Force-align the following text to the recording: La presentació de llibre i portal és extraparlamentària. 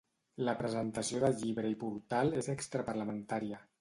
La 0.47 0.53
presentació 0.61 1.21
de 1.23 1.29
llibre 1.41 1.73
i 1.75 1.77
portal 1.83 2.33
és 2.43 2.51
extraparlamentària. 2.55 3.63